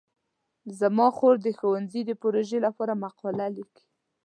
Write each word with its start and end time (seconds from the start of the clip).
زما 0.79 1.07
خور 1.17 1.35
د 1.45 1.47
ښوونځي 1.57 2.01
د 2.05 2.11
پروژې 2.21 2.59
لپاره 2.65 2.99
مقاله 3.03 3.45
لیکي. 3.57 3.85